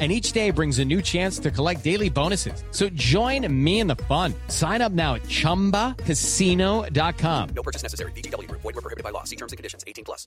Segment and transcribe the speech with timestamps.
[0.00, 2.64] and each day brings a new chance to collect daily bonuses.
[2.70, 4.32] So join me in the fun.
[4.48, 7.48] Sign up now at ChumbaCasino.com.
[7.54, 8.12] No purchase necessary.
[8.12, 8.50] VGW.
[8.50, 9.24] Void were prohibited by law.
[9.24, 9.84] See terms and conditions.
[9.86, 10.26] 18 plus.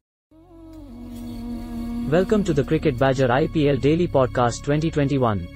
[2.12, 5.48] Welcome to the Cricket Badger IPL Daily Podcast 2021.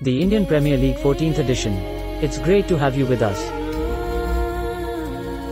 [0.00, 1.74] The Indian Premier League 14th edition.
[2.22, 3.38] It's great to have you with us.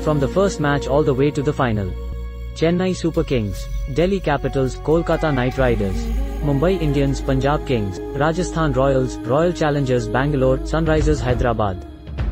[0.05, 1.93] From the first match all the way to the final.
[2.55, 5.97] Chennai Super Kings, Delhi Capitals, Kolkata Knight Riders,
[6.45, 11.87] Mumbai Indians, Punjab Kings, Rajasthan Royals, Royal Challengers Bangalore, Sunrisers Hyderabad.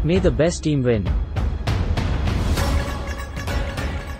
[0.04, 1.08] May the best team win.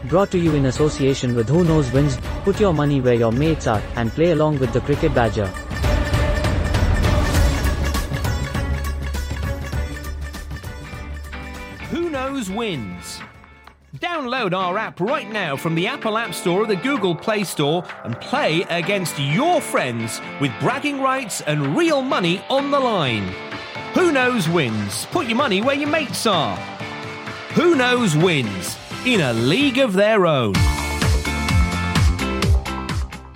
[0.08, 3.66] Brought to you in association with Who Knows Wins, put your money where your mates
[3.66, 5.52] are, and play along with the Cricket Badger.
[14.32, 17.84] Download our app right now from the Apple App Store or the Google Play Store
[18.02, 23.30] and play against your friends with bragging rights and real money on the line.
[23.92, 25.04] Who Knows Wins.
[25.06, 26.56] Put your money where your mates are.
[27.56, 30.54] Who Knows Wins in a league of their own.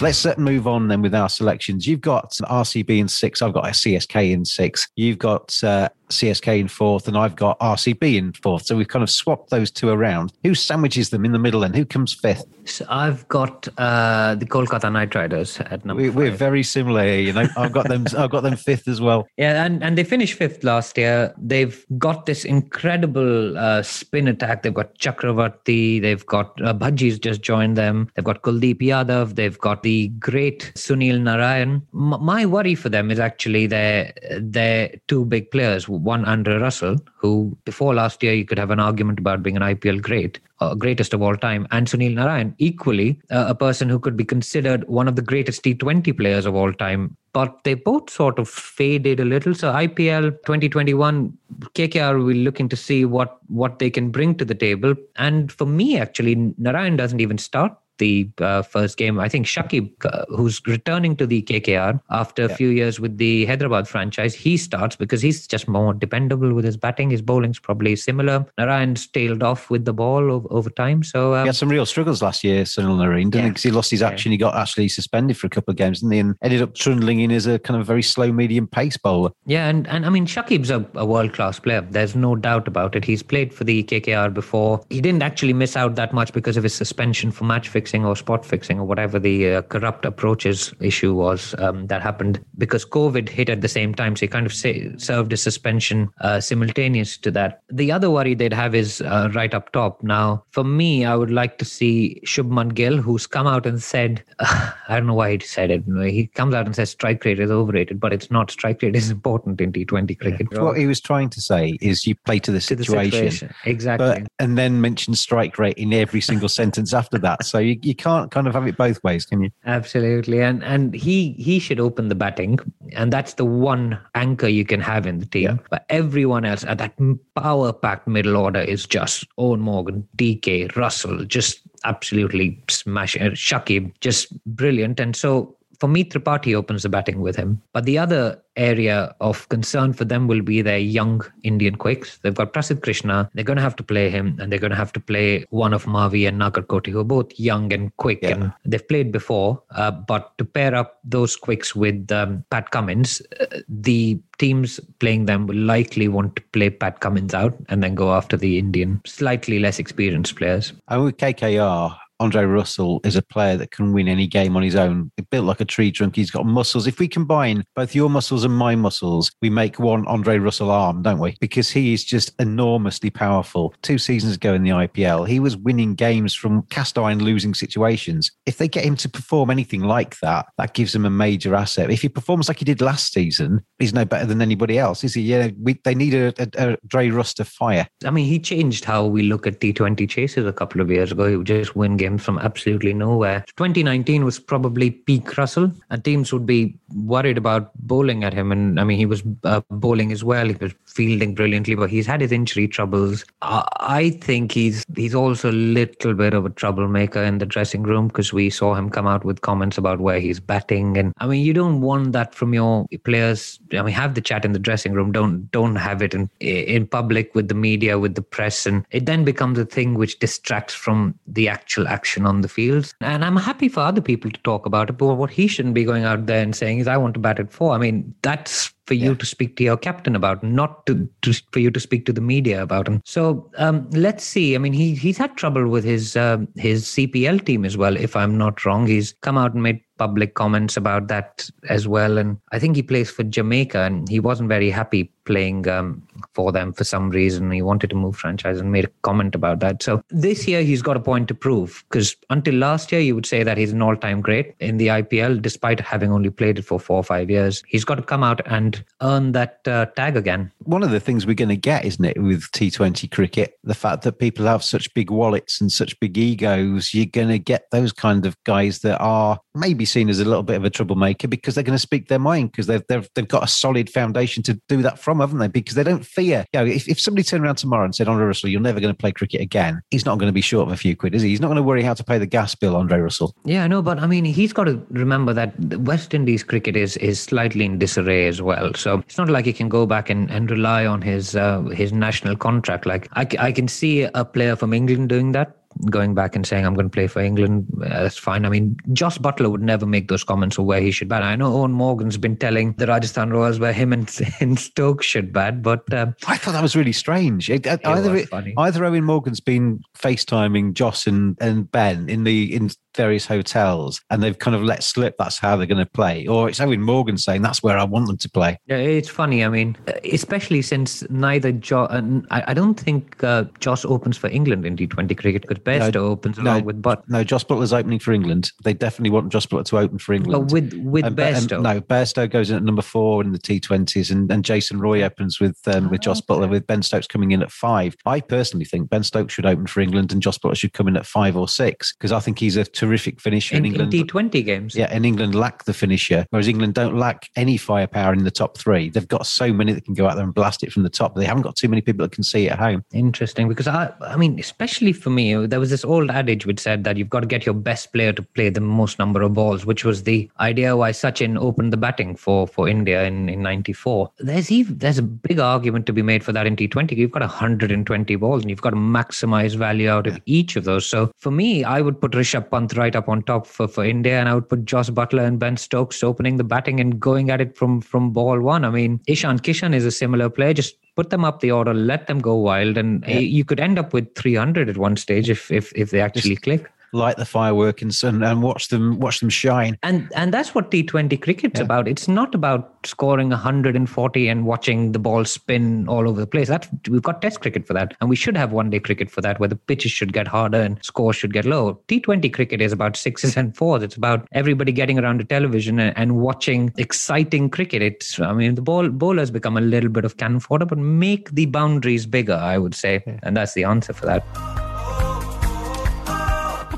[0.00, 1.86] Let's uh, move on then with our selections.
[1.86, 3.42] You've got RCB in six.
[3.42, 4.88] I've got a CSK in six.
[4.96, 8.66] You've got uh, CSK in fourth, and I've got RCB in fourth.
[8.66, 10.32] So we've kind of swapped those two around.
[10.42, 12.44] Who sandwiches them in the middle, and who comes fifth?
[12.64, 16.02] So I've got uh, the Kolkata Knight Riders at number.
[16.02, 17.20] We, we're very similar here.
[17.20, 18.06] You know, I've got them.
[18.18, 19.26] I've got them fifth as well.
[19.36, 21.32] Yeah, and, and they finished fifth last year.
[21.38, 24.62] They've got this incredible uh, spin attack.
[24.62, 26.02] They've got Chakravarti.
[26.02, 28.10] They've got uh, Bhaji's just joined them.
[28.14, 29.36] They've got Kuldeep Yadav.
[29.36, 31.82] They've got the great Sunil Narayan.
[31.94, 35.88] M- my worry for them is actually their their two big players.
[35.96, 39.62] One Andre Russell, who before last year you could have an argument about being an
[39.62, 43.98] IPL great, uh, greatest of all time, and Sunil Narayan, equally uh, a person who
[43.98, 47.16] could be considered one of the greatest T20 players of all time.
[47.32, 49.54] But they both sort of faded a little.
[49.54, 51.36] So IPL 2021,
[51.74, 54.94] KKR will looking to see what what they can bring to the table.
[55.16, 59.18] And for me, actually, Narayan doesn't even start the uh, first game.
[59.18, 63.46] I think Shakib, uh, who's returning to the KKR after a few years with the
[63.46, 67.10] Hyderabad franchise, he starts because he's just more dependable with his batting.
[67.10, 68.46] His bowling's probably similar.
[68.58, 71.02] Narayan's tailed off with the ball over, over time.
[71.02, 73.38] So um, He had some real struggles last year, Sunil Nareen, didn't he?
[73.38, 73.48] Yeah.
[73.48, 74.32] Because he lost his action.
[74.32, 76.18] He got actually suspended for a couple of games, didn't he?
[76.18, 79.30] And ended up trundling in as a kind of very slow medium pace bowler.
[79.46, 81.86] Yeah, and, and I mean, Shakib's a, a world class player.
[81.90, 83.04] There's no doubt about it.
[83.04, 84.84] He's played for the KKR before.
[84.90, 88.16] He didn't actually miss out that much because of his suspension for match fixing or
[88.16, 93.28] spot fixing or whatever the uh, corrupt approaches issue was um, that happened because COVID
[93.28, 94.16] hit at the same time.
[94.16, 97.62] So he kind of served a suspension uh, simultaneous to that.
[97.68, 100.02] The other worry they'd have is uh, right up top.
[100.02, 104.24] Now, for me, I would like to see Shubman Gill, who's come out and said,
[104.40, 105.84] I don't know why he said it.
[106.04, 108.50] He comes out and says strike rate is overrated, but it's not.
[108.50, 110.52] Strike rate is important in T20 cricket.
[110.60, 113.30] What he was trying to say is you play to the To the situation.
[113.30, 113.54] situation.
[113.64, 114.06] Exactly.
[114.06, 117.44] But, and then mention strike rate in every single sentence after that.
[117.44, 119.50] So you, you can't kind of have it both ways, can you?
[119.64, 122.58] Absolutely, and and he he should open the batting,
[122.92, 125.60] and that's the one anchor you can have in the team.
[125.70, 126.94] But everyone else at that
[127.34, 133.22] power packed middle order is just Eoin Morgan, DK, Russell, just absolutely smashing.
[133.22, 135.00] Uh, Shakib, just brilliant.
[135.00, 137.60] And so for me, Tripathi opens the batting with him.
[137.72, 142.18] But the other area of concern for them will be their young Indian quicks.
[142.18, 143.30] They've got Prasidh Krishna.
[143.34, 145.74] They're going to have to play him, and they're going to have to play one
[145.74, 148.30] of Mavi and Nagarkoti, who are both young and quick, Yeah.
[148.32, 149.62] and they've played before.
[149.72, 155.26] Uh, but to pair up those quicks with um, Pat Cummins, uh, the teams playing
[155.26, 159.00] them will likely want to play Pat Cummins out and then go after the Indian,
[159.06, 160.72] slightly less experienced players.
[160.88, 164.76] And with KKR, Andre Russell is a player that can win any game on his
[164.76, 165.10] own.
[165.16, 166.16] He's built like a tree trunk.
[166.16, 166.86] He's got muscles.
[166.86, 171.02] If we combine both your muscles and my muscles, we make one Andre Russell arm,
[171.02, 171.36] don't we?
[171.40, 173.74] Because he is just enormously powerful.
[173.82, 178.30] Two seasons ago in the IPL, he was winning games from cast iron losing situations.
[178.46, 181.90] If they get him to perform anything like that, that gives him a major asset.
[181.90, 185.14] If he performs like he did last season, he's no better than anybody else, is
[185.14, 185.22] he?
[185.22, 187.86] Yeah, we, they need a, a, a Dre Russ to fire.
[188.04, 191.28] I mean, he changed how we look at T20 chases a couple of years ago.
[191.28, 193.44] He would just win games from absolutely nowhere.
[193.56, 198.52] 2019 was probably peak Russell, and teams would be worried about bowling at him.
[198.52, 200.46] And I mean, he was uh, bowling as well.
[200.46, 203.24] He was fielding brilliantly, but he's had his injury troubles.
[203.42, 207.82] Uh, I think he's he's also a little bit of a troublemaker in the dressing
[207.82, 211.26] room because we saw him come out with comments about where he's batting, and I
[211.26, 213.58] mean, you don't want that from your players.
[213.72, 215.12] I mean, have the chat in the dressing room.
[215.12, 219.06] Don't don't have it in in public with the media, with the press, and it
[219.06, 222.92] then becomes a thing which distracts from the actual action on the field.
[223.00, 225.84] And I'm happy for other people to talk about it, but what he shouldn't be
[225.84, 227.74] going out there and saying is, "I want to bat at four.
[227.74, 231.58] I mean, that's for you to speak to your captain about, not to, to for
[231.58, 233.02] you to speak to the media about him.
[233.04, 234.54] So um, let's see.
[234.54, 237.96] I mean, he he's had trouble with his um, his CPL team as well.
[237.96, 242.18] If I'm not wrong, he's come out and made public comments about that as well.
[242.18, 246.52] And I think he plays for Jamaica, and he wasn't very happy playing um, for
[246.52, 247.50] them for some reason.
[247.50, 249.82] He wanted to move franchise and made a comment about that.
[249.82, 253.26] So this year he's got a point to prove because until last year you would
[253.26, 256.78] say that he's an all-time great in the IPL, despite having only played it for
[256.78, 257.62] four or five years.
[257.68, 260.52] He's got to come out and earn that uh, tag again.
[260.64, 264.02] One of the things we're going to get, isn't it, with T20 cricket, the fact
[264.02, 267.92] that people have such big wallets and such big egos, you're going to get those
[267.92, 271.54] kind of guys that are maybe seen as a little bit of a troublemaker because
[271.54, 274.60] they're going to speak their mind because they've, they've, they've got a solid foundation to
[274.68, 275.48] do that from, haven't they?
[275.48, 276.44] Because they don't fear.
[276.52, 278.92] You know, if, if somebody turned around tomorrow and said, Andre Russell, you're never going
[278.92, 281.22] to play cricket again, he's not going to be short of a few quid, is
[281.22, 281.30] he?
[281.30, 283.34] He's not going to worry how to pay the gas bill, Andre Russell.
[283.44, 286.96] Yeah, I know, but I mean, he's got to remember that West Indies cricket is
[286.98, 288.72] is slightly in disarray as well.
[288.74, 291.92] So it's not like he can go back and, and rely on his uh, his
[291.92, 292.86] national contract.
[292.86, 295.56] Like I can see a player from England doing that.
[295.90, 298.44] Going back and saying I'm going to play for England, uh, that's fine.
[298.44, 301.22] I mean, Jos Buttler would never make those comments of where he should bat.
[301.22, 305.32] I know Eoin Morgan's been telling the Rajasthan Royals where him and, and Stoke should
[305.32, 307.50] bat, but um, I thought that was really strange.
[307.50, 308.54] It- either it- funny.
[308.56, 314.22] either Eoin Morgan's been FaceTiming Jos and, and Ben in the in various hotels, and
[314.22, 317.18] they've kind of let slip that's how they're going to play, or it's Eoin Morgan
[317.18, 318.58] saying that's where I want them to play.
[318.66, 319.44] Yeah, it's funny.
[319.44, 319.76] I mean,
[320.12, 325.16] especially since neither jo- uh, I, don't think uh, Jos opens for England in T20
[325.18, 327.02] cricket because Bairstow opens along with Butt.
[327.08, 328.52] No, Jos Buttler's opening for England.
[328.64, 330.48] They definitely want Jos Buttler to open for England.
[330.48, 331.62] But with with And Ba- and- Bairstow.
[331.62, 335.40] no, Bairstow goes in at number four in the T20s, and, and Jason Roy opens
[335.40, 337.96] with um, with Jos Buttler, with Ben Stokes coming in at five.
[338.06, 340.96] I personally think Ben Stokes should open for England, and Jos Buttler should come in
[340.96, 343.56] at five or six because I think he's a terrific finisher.
[343.56, 344.74] in, in England, T20 games.
[344.76, 348.56] yeah, and England lack the finisher, whereas England don't lack any firepower in the top
[348.58, 348.88] three.
[348.90, 351.14] They've got so many that can go out there and blast it from the top.
[351.16, 352.84] They haven't got too many people that can see it at home.
[352.92, 356.84] Interesting, because I, I mean, especially for me, there was this old adage which said
[356.84, 359.64] that you've got to get your best player to play the most number of balls,
[359.64, 364.10] which was the idea why Sachin opened the batting for for India in in '94.
[364.18, 366.94] There's even there's a big argument to be made for that in T20.
[366.94, 370.84] You've got 120 balls, and you've got to maximize value out of each of those.
[370.84, 374.20] So for me, I would put Rishabh Pant right up on top for for India,
[374.20, 377.40] and I would put Jos Buttler and Ben Stokes opening the batting and going at
[377.40, 378.66] it from from ball one.
[378.66, 380.52] I mean, Ishan Kishan is a similar player.
[380.52, 383.78] Just put them up the order, let them go wild, and uh, you could end
[383.78, 386.70] up with 300 at one stage if if if they actually click.
[386.92, 389.76] Light the firework and, and and watch them watch them shine.
[389.82, 391.88] And and that's what T20 cricket's about.
[391.88, 396.48] It's not about scoring 140 and watching the ball spin all over the place.
[396.48, 399.20] That we've got Test cricket for that, and we should have one day cricket for
[399.22, 401.80] that, where the pitches should get harder and scores should get low.
[401.88, 403.82] T20 cricket is about sixes and fours.
[403.82, 407.82] It's about everybody getting around the television and, and watching exciting cricket.
[407.82, 411.30] It's I mean the ball bowlers become a little bit of cannon fodder, but make
[411.30, 412.34] the boundaries bigger.
[412.34, 414.65] I would say, and that's the answer for that.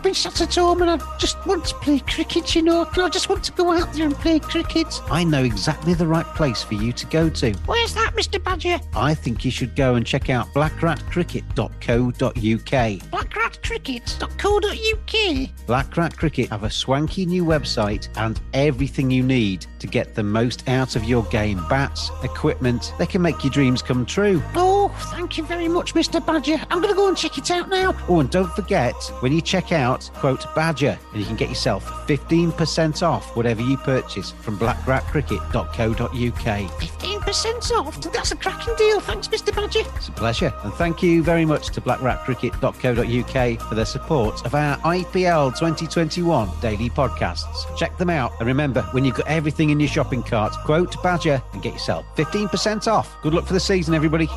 [0.02, 2.88] Been sat at home and I just want to play cricket, you know.
[2.96, 4.86] I just want to go out there and play cricket.
[5.10, 7.52] I know exactly the right place for you to go to.
[7.66, 8.42] Where's that, Mr.
[8.42, 8.78] Badger?
[8.94, 13.10] I think you should go and check out blackratcricket.co.uk.
[13.10, 15.66] Blackratcricket.co.uk.
[15.66, 20.22] Black Rat Cricket have a swanky new website and everything you need to get the
[20.22, 21.62] most out of your game.
[21.68, 24.42] Bats, equipment, they can make your dreams come true.
[24.54, 26.24] Oh, thank you very much, Mr.
[26.24, 26.60] Badger.
[26.70, 27.94] I'm going to go and check it out now.
[28.08, 31.85] Oh, and don't forget, when you check out, quote Badger, and you can get yourself
[32.07, 36.09] 15% off whatever you purchase from blackratcricket.co.uk.
[36.11, 38.00] 15% off?
[38.00, 39.00] That's a cracking deal.
[39.00, 39.54] Thanks, Mr.
[39.54, 39.88] Badger.
[39.97, 40.52] It's a pleasure.
[40.62, 46.90] And thank you very much to blackratcricket.co.uk for their support of our IPL 2021 daily
[46.90, 47.76] podcasts.
[47.76, 48.33] Check them out.
[48.38, 52.04] And remember, when you've got everything in your shopping cart, quote Badger and get yourself
[52.16, 53.16] 15% off.
[53.23, 54.28] Good luck for the season, everybody.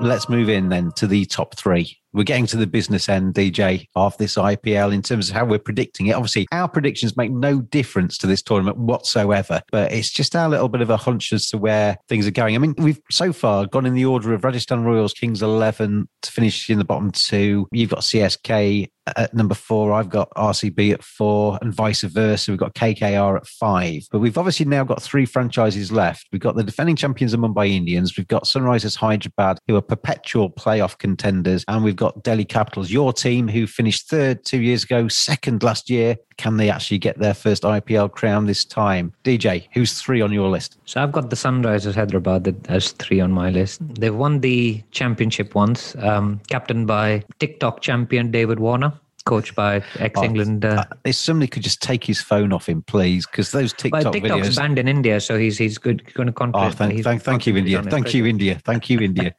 [0.00, 1.98] Let's move in then to the top three.
[2.12, 5.58] We're getting to the business end, DJ, of this IPL in terms of how we're
[5.58, 6.12] predicting it.
[6.12, 10.68] Obviously, our predictions make no difference to this tournament whatsoever, but it's just our little
[10.68, 12.54] bit of a hunch as to where things are going.
[12.54, 16.30] I mean, we've so far gone in the order of Rajasthan Royals, Kings 11 to
[16.30, 17.66] finish in the bottom two.
[17.72, 19.92] You've got CSK at number four.
[19.92, 22.50] I've got RCB at four, and vice versa.
[22.50, 24.02] We've got KKR at five.
[24.10, 26.26] But we've obviously now got three franchises left.
[26.32, 28.16] We've got the defending champions of Mumbai Indians.
[28.16, 33.12] We've got Sunrisers Hyderabad, who are perpetual playoff contenders, and we've got Delhi Capitals, your
[33.12, 36.16] team, who finished third two years ago, second last year.
[36.38, 39.12] Can they actually get their first IPL crown this time?
[39.24, 40.78] DJ, who's three on your list?
[40.86, 43.80] So I've got the Sunrisers Hyderabad that- as three on my list.
[44.00, 48.92] They've won the championship once, um, captained by TikTok champion David Warner,
[49.28, 50.64] coached by ex-England.
[50.64, 54.12] Uh, Uh, if somebody could just take his phone off him, please, because those TikTok
[54.12, 54.56] TikTok's videos.
[54.56, 56.74] banned in India, so he's he's good going to Oh, contribute.
[56.76, 57.82] thank, thank, thank you, India.
[57.82, 58.54] Thank you, India.
[58.70, 59.34] Thank you, India.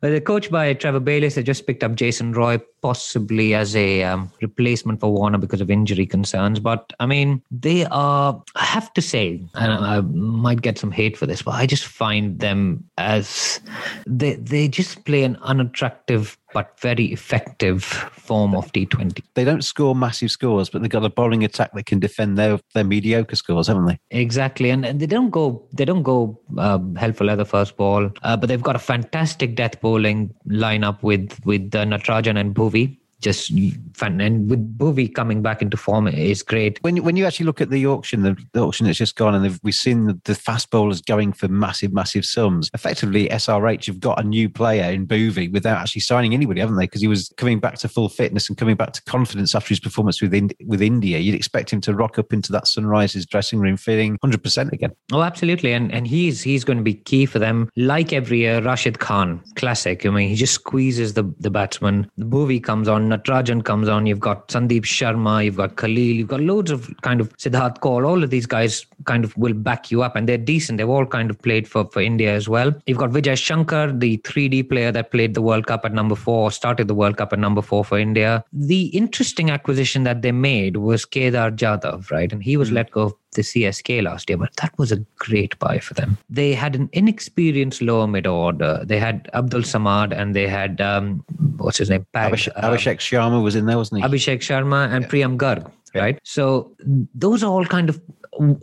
[0.00, 1.34] They're coached by Trevor Bayliss.
[1.34, 5.70] They just picked up Jason Roy, possibly as a um, replacement for Warner because of
[5.70, 6.60] injury concerns.
[6.60, 11.16] But I mean, they are, I have to say, and I might get some hate
[11.16, 13.58] for this, but I just find them as
[14.06, 19.22] they, they just play an unattractive but very effective form of T20.
[19.34, 22.58] They don't score massive scores, but they've got a bowling attack that can defend their,
[22.74, 23.98] their mediocre scores, haven't they?
[24.10, 28.10] Exactly, and, and they don't go they don't go um, hell for leather first ball,
[28.22, 32.98] uh, but they've got a fantastic death bowling lineup with with uh, Natarajan and Bhuvi.
[33.20, 33.52] Just
[33.94, 36.78] fun, and with Bhuvi coming back into form is great.
[36.82, 39.34] When you- when you actually look at the auction, the, the auction that's just gone,
[39.34, 42.70] and we've seen the, the fast bowlers going for massive, massive sums.
[42.74, 46.84] Effectively, SRH have got a new player in Bhuvi without actually signing anybody, haven't they?
[46.84, 49.80] Because he was coming back to full fitness and coming back to confidence after his
[49.80, 51.18] performance with in, with India.
[51.18, 54.92] You'd expect him to rock up into that Sunrisers dressing room feeling 100% again.
[55.12, 57.68] Oh, absolutely, and and he's he's going to be key for them.
[57.76, 60.06] Like every year, Rashid Khan, classic.
[60.06, 62.08] I mean, he just squeezes the the batsman.
[62.16, 64.06] The Bhuvi comes on, Natarajan comes on.
[64.06, 68.06] You've got Sandeep Sharma, you've got Khalil, you've got loads of kind of Siddarth Kaul.
[68.06, 70.78] All of these guys kind of will back you up, and they're decent.
[70.78, 72.72] They've all kind of played for for India as well.
[72.86, 76.50] You've got Vijay Shankar, the 3D player that played the World Cup at number four,
[76.50, 78.44] started the World Cup at number four for India.
[78.52, 82.32] The interesting acquisition that they made was Kedar Jadhav, right?
[82.32, 82.76] And he was hmm.
[82.76, 86.18] let go the CSK last year, but that was a great buy for them.
[86.28, 88.82] They had an inexperienced lower mid order.
[88.84, 91.24] They had Abdul Samad and they had um,
[91.56, 92.06] what's his name?
[92.12, 94.08] Pag, Abhishek, uh, Abhishek Sharma was in there, wasn't he?
[94.08, 96.18] Abhishek Sharma and Priyam Garg, right?
[96.24, 96.74] So
[97.14, 98.00] those are all kind of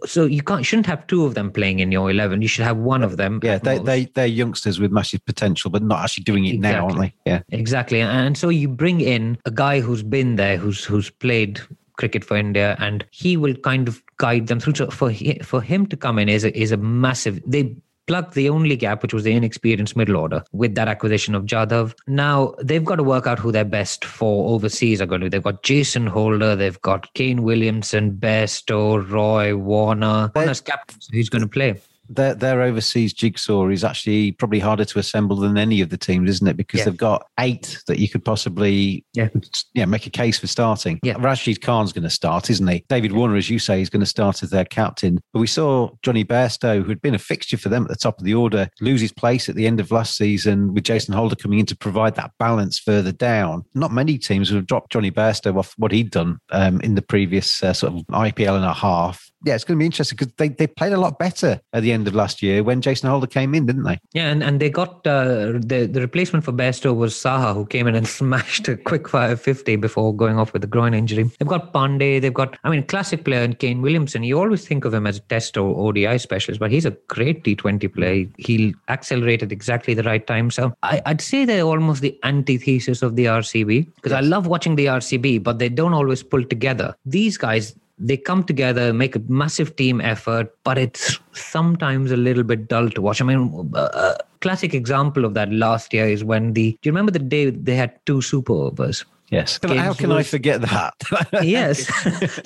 [0.05, 2.41] so you can't shouldn't have two of them playing in your eleven.
[2.41, 3.39] You should have one of them.
[3.43, 3.85] yeah, they, most.
[3.85, 7.13] they, they're youngsters with massive potential, but not actually doing it now, aren't they?
[7.25, 7.41] Yeah.
[7.49, 8.01] Exactly.
[8.01, 11.59] And so you bring in a guy who's been there, who's who's played
[11.97, 14.75] cricket for India, and he will kind of guide them through.
[14.75, 17.41] So for hi- for him to come in is a, is a massive.
[17.45, 17.75] They
[18.07, 21.95] plugged the only gap, which was the inexperienced middle order, with that acquisition of Jadhav.
[22.07, 25.25] Now they've got to work out who their best four overseas are going to.
[25.25, 25.29] be.
[25.29, 30.31] They've got Jason Holder, they've got Kane Williamson, Bairstow, Roy Warner.
[30.35, 31.81] Warner's captain, so he's going to play.
[32.09, 36.29] Their their overseas jigsaw is actually probably harder to assemble than any of the teams,
[36.29, 36.57] isn't it?
[36.57, 36.85] Because Yeah.
[36.85, 39.29] they've got eight that you could possibly Yeah.
[39.73, 40.99] yeah make a case for starting.
[41.03, 41.15] Yeah.
[41.19, 42.83] Rashid Khan's going to start, isn't he?
[42.89, 45.19] David Warner, as you say, is going to start as their captain.
[45.33, 48.19] But we saw Jonny Bairstow, who had been a fixture for them at the top
[48.19, 51.35] of the order, lose his place at the end of last season with Jason Holder
[51.35, 53.63] coming in to provide that balance further down.
[53.73, 57.01] Not many teams would have dropped Jonny Bairstow off what he'd done um, in the
[57.01, 59.29] previous uh, sort of IPL and a half.
[59.43, 61.91] Yeah, it's going to be interesting because they, they played a lot better at the
[61.91, 63.99] end of last year when Jason Holder came in, didn't they?
[64.13, 67.87] Yeah, and, and they got uh, the the replacement for Bairstow was Saha, who came
[67.87, 71.23] in and smashed a quick fire 50 before going off with a groin injury.
[71.23, 74.23] They've got Pandey, they've got, I mean, classic player in Kane Williamson.
[74.23, 77.43] You always think of him as a test or ODI specialist, but he's a great
[77.43, 78.27] T20 player.
[78.37, 80.49] He accelerated exactly the right time.
[80.51, 84.75] So I, I'd say they're almost the antithesis of the RCB because I love watching
[84.75, 86.95] the RCB, but they don't always pull together.
[87.05, 92.43] These guys, they come together, make a massive team effort, but it's sometimes a little
[92.43, 93.21] bit dull to watch.
[93.21, 96.71] I mean, a a classic example of that last year is when the.
[96.81, 99.05] Do you remember the day they had two super overs?
[99.29, 99.59] Yes.
[99.63, 100.93] How Games can I forget that?
[101.43, 101.87] yes.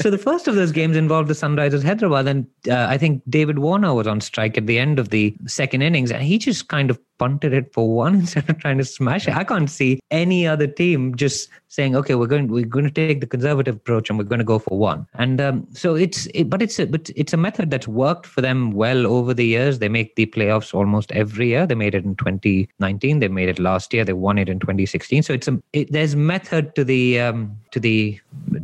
[0.02, 3.60] so the first of those games involved the Sunrisers Hyderabad, and uh, I think David
[3.60, 6.90] Warner was on strike at the end of the second innings, and he just kind
[6.90, 9.36] of punted it for one instead of trying to smash it.
[9.36, 13.22] I can't see any other team just saying, "Okay, we're going we're going to take
[13.22, 16.50] the conservative approach and we're going to go for one." And um, so it's it,
[16.50, 19.80] but it's a but it's a method that's worked for them well over the years.
[19.80, 21.68] They make the playoffs almost every year.
[21.68, 23.20] They made it in 2019.
[23.20, 24.04] They made it last year.
[24.04, 25.24] They won it in 2016.
[25.24, 28.20] So it's a it, there's method to the um, to the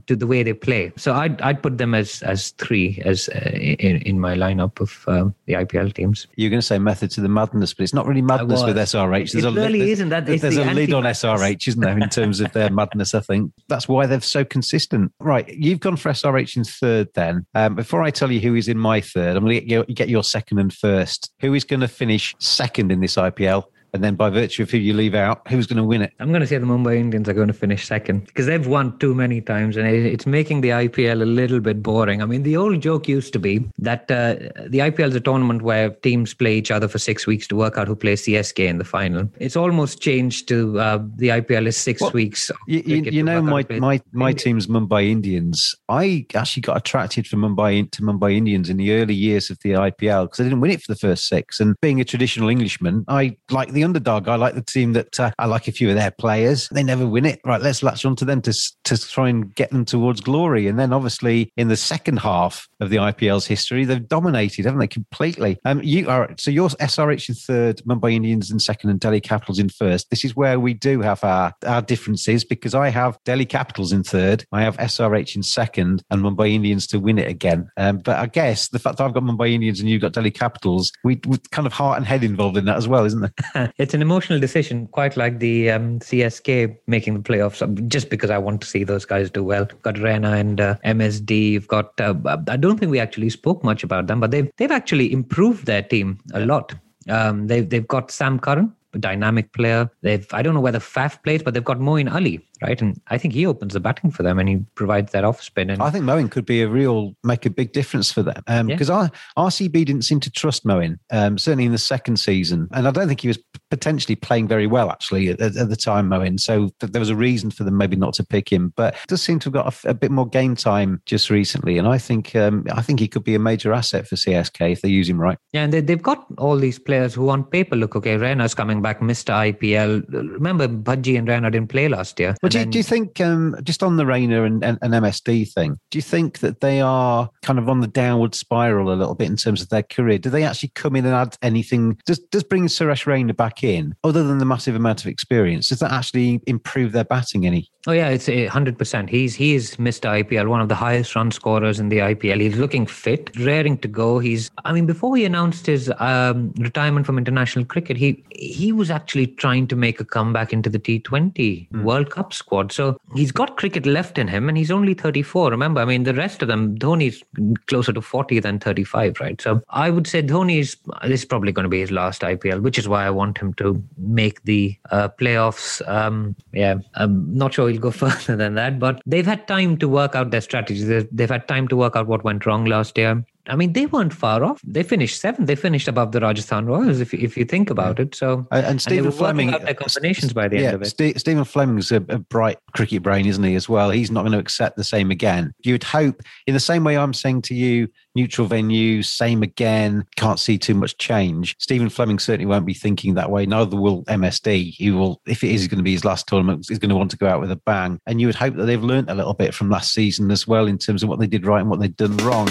[0.07, 0.91] to the way they play.
[0.97, 5.03] So I'd I'd put them as as three as uh, in in my lineup of
[5.07, 6.27] um, the IPL teams.
[6.35, 8.75] You're going to say method to the madness, but it's not really madness with.
[8.77, 9.35] SRH.
[9.35, 10.09] It a really there's- isn't.
[10.09, 11.03] That- there's the a lid on.
[11.03, 13.13] SRH, isn't there, in terms of their madness?
[13.13, 15.11] I think that's why they're so consistent.
[15.19, 17.09] Right, you've gone for SRH in third.
[17.13, 19.69] Then, um, before I tell you who is in my third, I'm going to get
[19.69, 21.31] your, get your second and first.
[21.41, 23.65] Who is going to finish second in this IPL?
[23.95, 26.13] And then, by virtue of who you leave out, who's going to win it?
[26.19, 28.97] I'm going to say the Mumbai Indians are going to finish second because they've won
[28.99, 32.21] too many times and it's making the IPL a little bit boring.
[32.21, 34.35] I mean, the old joke used to be that uh,
[34.67, 37.77] the IPL is a tournament where teams play each other for six weeks to work
[37.77, 39.29] out who plays CSK in the final.
[39.39, 42.51] It's almost changed to uh, the IPL is six Well, weeks.
[42.67, 45.73] You, you, cricket you to know my my my team's Mumbai Indians.
[45.87, 49.71] I actually got attracted from Mumbai to Mumbai Indians in the early years of the
[49.71, 51.59] IPL because they didn't win it for the first six.
[51.59, 54.27] And being a traditional Englishman, I like the underdog.
[54.27, 56.67] I like the team that uh, I like a few of their players.
[56.69, 57.39] They never win it.
[57.45, 58.53] Right, let's latch on to them to
[58.85, 60.67] to try and get them towards glory.
[60.67, 64.87] And then obviously in the second half of the IPL's history, they've dominated, haven't they?
[64.87, 65.57] Completely.
[65.65, 69.59] Um, you are so your SRH in third, Mumbai Indians in second, and Delhi Capitals
[69.59, 70.09] in first.
[70.09, 74.03] This is where we do have our our differences because I have Delhi Capitals in
[74.03, 77.69] third, I have SRH in second, and Mumbai Indians to win it again.
[77.77, 80.31] Um, but I guess the fact that I've got Mumbai Indians and you've got Delhi
[80.31, 83.73] Capitals, we we kind of heart and head involved in that as well, isn't there?
[83.77, 88.37] it's an emotional decision, quite like the um, CSK making the playoffs, just because I
[88.37, 89.65] want to see those guys do well.
[89.81, 91.51] Got Raina and uh, MSD.
[91.51, 91.99] You've got.
[91.99, 92.15] Uh,
[92.47, 95.81] I don't think we actually spoke much about them, but they've they've actually improved their
[95.81, 96.73] team a lot.
[97.09, 99.89] Um, they've they've got Sam Curran, a dynamic player.
[100.01, 102.81] They've I don't know whether Faf plays, but they've got Moeen Ali, right?
[102.81, 105.69] And I think he opens the batting for them, and he provides that off spin.
[105.69, 108.63] And I think Moeen could be a real make a big difference for them Yeah.
[108.63, 112.87] because our RCB didn't seem to trust Moeen um, certainly in the second season, and
[112.87, 113.39] I don't think he was
[113.69, 116.39] potentially playing very well actually at, at the time Moeen.
[116.39, 119.21] So th- there was a reason for them maybe not to pick him, but does
[119.21, 121.97] seem to have got a, f- a bit more game time just recently, and I
[121.97, 125.09] think um, I think he could be a major asset for CSK if they use
[125.09, 125.37] him right.
[125.53, 128.15] Yeah, and they, they've got all these players who on paper look okay.
[128.17, 129.53] Raina's coming back, Mr.
[129.53, 130.03] IPL.
[130.09, 132.35] Remember, Bhaji and Raina didn't play last year.
[132.41, 135.51] But do, you- do you think, um, just on the Raina and, and, and MSD
[135.51, 139.15] thing, do you think that they are kind of on the downward spiral a little
[139.15, 140.17] bit in terms of their career?
[140.17, 141.97] Do they actually come in and add anything?
[142.05, 145.79] Does, does bringing Suresh Raina back in, other than the massive amount of experience, does
[145.79, 147.69] that actually improve their batting any?
[147.87, 149.11] Oh yeah, it's a hundred percent.
[149.11, 150.09] He's he is Mr.
[150.23, 152.41] IPL, one of the highest run scorers in the IPL.
[152.41, 154.17] He's looking fit, raring to go.
[154.17, 158.89] He's I mean, before he announced his um, retirement from international cricket, he he was
[158.89, 162.71] actually trying to make a comeback into the T20 World Cup squad.
[162.71, 165.49] So he's got cricket left in him, and he's only thirty four.
[165.49, 167.23] Remember, I mean, the rest of them, Dhoni's
[167.67, 169.39] closer to forty than thirty five, right?
[169.41, 172.77] So I would say Dhoni's this is probably going to be his last IPL, which
[172.77, 175.87] is why I want him to make the uh, playoffs.
[175.87, 179.87] Um, yeah, I'm not sure he'll go further than that, but they've had time to
[179.87, 181.07] work out their strategies.
[181.11, 183.25] They've had time to work out what went wrong last year.
[183.47, 184.59] I mean, they weren't far off.
[184.65, 185.47] They finished seventh.
[185.47, 188.15] They finished above the Rajasthan Royals, if you- if you think about it.
[188.15, 190.81] So And, and Stephen were Fleming, out their uh, combinations by the yeah, end of
[190.81, 190.85] it.
[190.87, 193.55] Ste- Stephen Fleming's a, a bright cricket brain, isn't he?
[193.55, 195.53] As well, he's not going to accept the same again.
[195.63, 200.05] You would hope, in the same way I'm saying to you, neutral venue, same again.
[200.15, 201.55] Can't see too much change.
[201.59, 203.45] Stephen Fleming certainly won't be thinking that way.
[203.45, 204.71] Neither will MSD.
[204.73, 207.11] He will, if it is going to be his last tournament, he's going to want
[207.11, 207.99] to go out with a bang.
[208.07, 210.65] And you would hope that they've learnt a little bit from last season as well
[210.67, 212.47] in terms of what they did right and what they'd done wrong.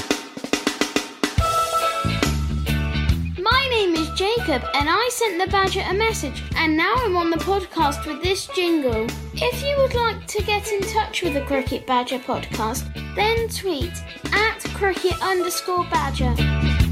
[4.54, 8.22] Jacob, and I sent the Badger a message, and now I'm on the podcast with
[8.22, 9.06] this jingle.
[9.34, 12.84] If you would like to get in touch with the Cricket Badger podcast,
[13.16, 13.92] then tweet
[14.32, 16.83] at cricket underscore badger.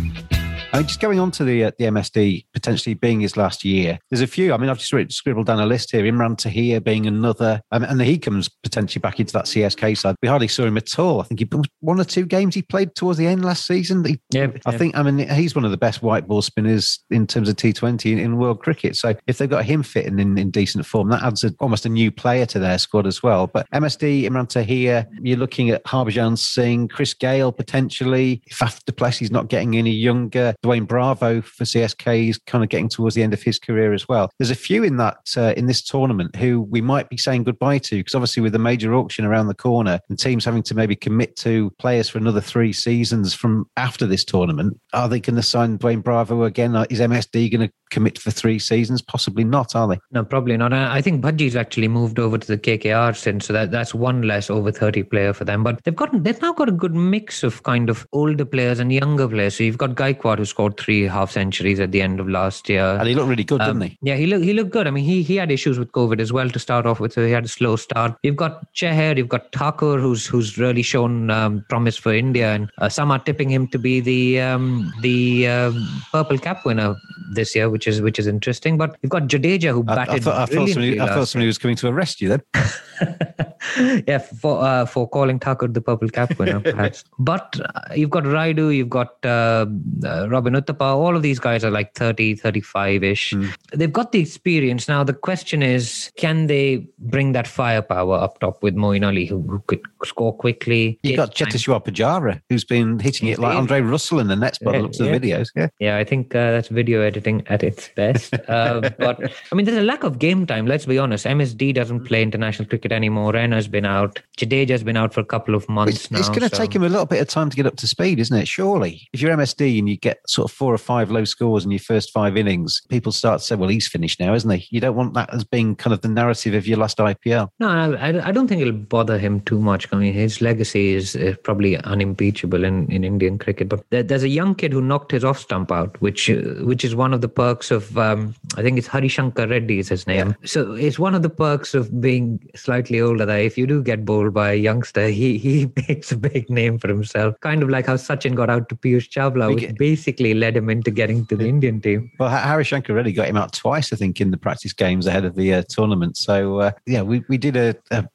[0.73, 3.99] I mean, just going on to the uh, the MSD potentially being his last year.
[4.11, 4.55] There's a few.
[4.55, 6.03] I mean, I've just written, scribbled down a list here.
[6.05, 10.17] Imran Tahir being another, um, and he comes potentially back into that CSK side.
[10.23, 11.21] We hardly saw him at all.
[11.21, 11.49] I think he
[11.81, 14.03] one or two games he played towards the end last season.
[14.05, 14.79] He, yeah, I yeah.
[14.79, 14.97] think.
[14.97, 18.19] I mean, he's one of the best white ball spinners in terms of T20 in,
[18.19, 18.97] in world cricket.
[18.97, 21.91] So if they've got him fitting in, in decent form, that adds a, almost a
[21.91, 23.47] new player to their squad as well.
[23.47, 28.43] But MSD, Imran Tahir, you're looking at Harbhajan Singh, Chris Gayle potentially.
[28.47, 32.71] If Faf du Plessis not getting any younger, Dwayne Bravo for CSK is kind of
[32.71, 34.31] getting towards the end of his career as well.
[34.39, 37.79] There's a few in that uh, in this tournament who we might be saying goodbye
[37.79, 40.97] to because obviously with the major auction around the corner and teams having to maybe
[40.97, 45.43] commit to players for another three seasons from after this tournament, are they going to
[45.43, 46.75] sign Dwayne Bravo again?
[46.91, 49.03] Is MSD going to commit for three seasons?
[49.03, 50.01] Possibly not, are they?
[50.11, 50.73] No, probably not.
[50.73, 54.51] I think Bhaji's actually moved over to the KKR since, so that that's one less
[54.51, 55.63] over 30 player for them.
[55.63, 58.93] But they've got they've now got a good mix of kind of older players and
[58.93, 59.57] younger players.
[59.57, 62.97] So you've got Gaikwad who scored three half centuries at the end of last year.
[62.99, 63.99] And he looked really good, Um, didn't he?
[64.03, 64.87] Yeah, he looked he looked good.
[64.87, 67.25] I mean, he he had issues with COVID as well to start off with, so
[67.25, 68.17] he had a slow start.
[68.23, 72.71] You've got Chahar, you've got Thakur, who's who's really shown um, promise for India, and
[72.79, 76.97] uh, some are tipping him to be the um, the um, purple cap winner
[77.33, 78.79] this year, which is which is interesting.
[78.79, 81.59] But you've got Jadeja who batted I thought, I thought somebody, I thought somebody was
[81.59, 82.43] coming to arrest you then.
[84.07, 87.05] yeah, for uh, for calling Thakur the purple cap winner, perhaps.
[87.19, 89.67] but uh, you've got Rayudu, you've got uh,
[90.05, 90.83] uh, Robin Uthappa.
[90.83, 93.31] All of these guys are like 30, 35 ish.
[93.31, 93.47] Hmm.
[93.73, 94.89] They've got the experience.
[94.89, 99.43] Now, the question is can they bring that firepower up top with Moeen Ali, who,
[99.43, 100.99] who could score quickly?
[101.03, 104.73] You've got Cheteshwar Pujara, who's been hitting it like Andre Russell in the nets by
[104.73, 105.51] the looks of the videos.
[105.55, 105.69] Yeah.
[105.79, 108.35] Yeah, I think uh, that's video editing at its best.
[108.49, 109.19] Uh, but
[109.51, 110.67] I mean, there's a lack of game time.
[110.67, 111.27] Let's be honest.
[111.27, 113.33] MSD doesn't play international cricket anymore.
[113.33, 114.21] Raina's been out.
[114.37, 116.19] Jadeja's been out for a couple of months It's, now.
[116.19, 117.87] it's going to so- take him a little bit of time to get up to
[117.87, 118.49] speed, isn't it?
[118.49, 121.71] Surely, if you're MSD and you get sort of four or five low scores in
[121.71, 124.81] your first five innings, people start to say, "Well, he's finished now, isn't he?" You
[124.81, 127.49] don't want that as being kind of the narrative of your last IPL.
[127.61, 129.89] No, I, I don't think it'll bother him too much.
[129.93, 133.69] I mean, his legacy is, is probably unimpeachable in, in Indian cricket.
[133.69, 136.85] But there, there's a young kid who knocked his off stump out, which uh, which
[136.85, 140.35] is one of the perks of um, I think it's Harishankar Reddy is his name.
[140.45, 143.25] So it's one of the perks of being slightly older.
[143.27, 146.79] That if you do get bowled by a youngster, he he makes a big name
[146.79, 147.35] for himself.
[147.41, 150.57] Kind of like how Sachin got out to Piyush Chawla, We which get- basically led
[150.57, 152.11] him into getting to the Indian team.
[152.19, 155.25] Well, Ha- Harishankar really got him out twice, I think, in the practice games ahead
[155.25, 156.17] of the uh, tournament.
[156.17, 158.09] So, uh, yeah, we, we did a, a,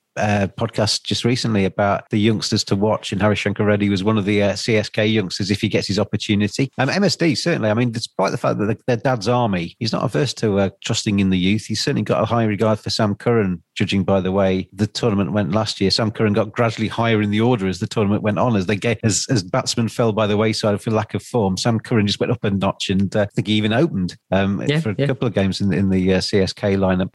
[0.58, 4.44] podcast just recently about the youngsters to watch, and Harishankar Reddy was one of the
[4.44, 6.72] uh, CSK youngsters if he gets his opportunity.
[6.78, 7.70] Um, MSD, certainly.
[7.70, 11.20] I mean, despite the fact that they're dad's army, he's not averse to uh, trusting
[11.20, 11.66] in the youth.
[11.66, 15.32] He's certainly got a high regard for Sam Curran, judging by the way the tournament
[15.32, 15.92] went last year.
[15.92, 18.76] Sam Curran got gradually higher in the order as the tournament went on, as they
[18.76, 21.58] get, as, as batsmen fell by the wayside for lack of form.
[21.58, 24.64] Sam Curran just went up a notch, and uh, I think he even opened um,
[24.68, 25.08] Yeah, for a yeah.
[25.08, 27.14] couple of games in, in the uh, CSK lineup.